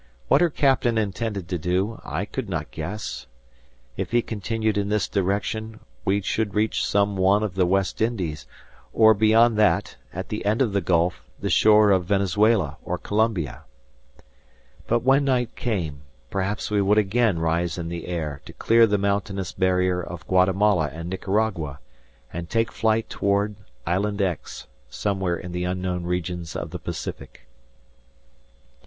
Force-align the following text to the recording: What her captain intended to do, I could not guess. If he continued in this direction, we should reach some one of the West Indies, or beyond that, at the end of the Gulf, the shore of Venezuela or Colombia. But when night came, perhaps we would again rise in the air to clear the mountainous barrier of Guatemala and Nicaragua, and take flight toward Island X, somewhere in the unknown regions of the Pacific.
What 0.29 0.41
her 0.41 0.49
captain 0.49 0.97
intended 0.97 1.47
to 1.49 1.59
do, 1.59 2.01
I 2.03 2.25
could 2.25 2.49
not 2.49 2.71
guess. 2.71 3.27
If 3.95 4.09
he 4.09 4.23
continued 4.23 4.75
in 4.75 4.89
this 4.89 5.07
direction, 5.07 5.79
we 6.03 6.21
should 6.21 6.55
reach 6.55 6.83
some 6.83 7.15
one 7.15 7.43
of 7.43 7.53
the 7.53 7.67
West 7.67 8.01
Indies, 8.01 8.47
or 8.93 9.13
beyond 9.13 9.57
that, 9.59 9.97
at 10.11 10.29
the 10.29 10.43
end 10.43 10.59
of 10.63 10.73
the 10.73 10.81
Gulf, 10.81 11.29
the 11.39 11.51
shore 11.51 11.91
of 11.91 12.05
Venezuela 12.05 12.77
or 12.83 12.97
Colombia. 12.97 13.65
But 14.87 15.03
when 15.03 15.25
night 15.25 15.55
came, 15.55 16.01
perhaps 16.31 16.71
we 16.71 16.81
would 16.81 16.97
again 16.97 17.37
rise 17.37 17.77
in 17.77 17.87
the 17.89 18.07
air 18.07 18.41
to 18.45 18.53
clear 18.53 18.87
the 18.87 18.97
mountainous 18.97 19.51
barrier 19.51 20.01
of 20.01 20.25
Guatemala 20.25 20.89
and 20.91 21.11
Nicaragua, 21.11 21.77
and 22.33 22.49
take 22.49 22.71
flight 22.71 23.07
toward 23.07 23.55
Island 23.85 24.19
X, 24.19 24.65
somewhere 24.89 25.37
in 25.37 25.51
the 25.51 25.65
unknown 25.65 26.05
regions 26.05 26.55
of 26.55 26.71
the 26.71 26.79
Pacific. 26.79 27.45